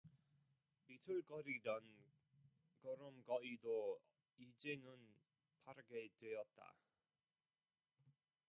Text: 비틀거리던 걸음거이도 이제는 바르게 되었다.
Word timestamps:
비틀거리던 0.87 1.83
걸음거이도 2.81 4.01
이제는 4.39 5.15
바르게 5.63 6.09
되었다. 6.19 6.73